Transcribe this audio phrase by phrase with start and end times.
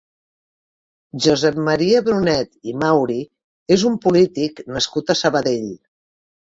[1.25, 3.21] Josep Maria Brunet i Mauri
[3.79, 5.75] és un polític nascut a Sabadell.